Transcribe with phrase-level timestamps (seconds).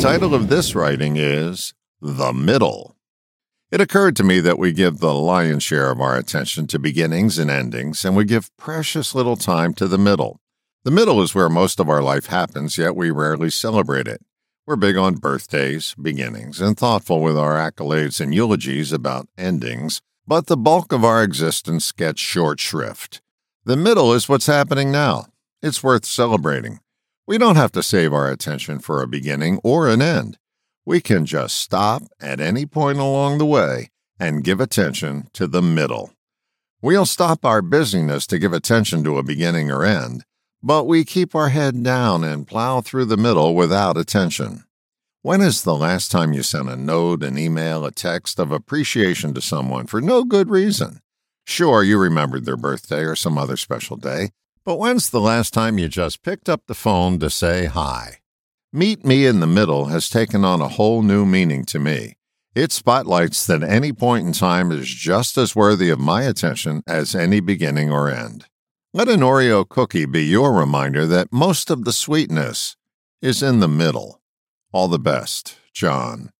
[0.00, 2.96] title of this writing is The Middle.
[3.70, 7.38] It occurred to me that we give the lion's share of our attention to beginnings
[7.38, 10.40] and endings, and we give precious little time to the middle.
[10.84, 14.22] The middle is where most of our life happens, yet we rarely celebrate it.
[14.66, 20.46] We're big on birthdays, beginnings, and thoughtful with our accolades and eulogies about endings, but
[20.46, 23.20] the bulk of our existence gets short shrift.
[23.66, 25.26] The middle is what's happening now.
[25.62, 26.80] It's worth celebrating.
[27.30, 30.36] We don't have to save our attention for a beginning or an end
[30.84, 35.62] we can just stop at any point along the way and give attention to the
[35.62, 36.10] middle.
[36.82, 40.24] We'll stop our busyness to give attention to a beginning or end,
[40.60, 44.64] but we keep our head down and plow through the middle without attention.
[45.22, 49.34] When is the last time you sent a note, an email, a text of appreciation
[49.34, 50.98] to someone for no good reason?
[51.44, 54.30] Sure, you remembered their birthday or some other special day,
[54.64, 58.18] but when's the last time you just picked up the phone to say hi?
[58.72, 62.14] Meet Me in the Middle has taken on a whole new meaning to me.
[62.54, 67.14] It spotlights that any point in time is just as worthy of my attention as
[67.14, 68.46] any beginning or end.
[68.92, 72.76] Let an Oreo cookie be your reminder that most of the sweetness
[73.22, 74.20] is in the middle.
[74.72, 76.30] All the best, John.